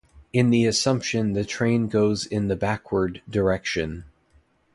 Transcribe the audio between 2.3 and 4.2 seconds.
the backward direction.